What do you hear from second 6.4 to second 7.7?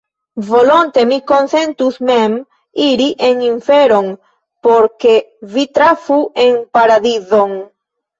en paradizon!